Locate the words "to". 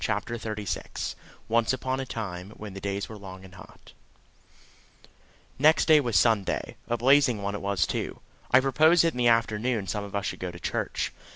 10.49-10.59